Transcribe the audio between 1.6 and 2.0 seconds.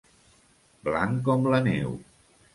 neu.